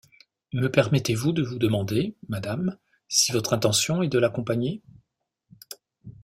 Me 0.51 0.65
permettez-vous 0.67 1.31
de 1.31 1.43
vous 1.43 1.59
demander, 1.59 2.15
madame, 2.27 2.75
si 3.07 3.31
votre 3.33 3.53
intention 3.53 4.01
est 4.01 4.07
de 4.09 4.17
l’accompagner? 4.17 4.81